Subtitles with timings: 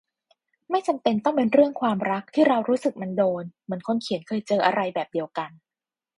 [0.69, 5.49] ไม่จำเป็นต้องเป็นเรื่องความรัก ที่เรารู้สึกมันโดน เหมือนคนเขียนเคยเจออะไรแบบเดียวกัน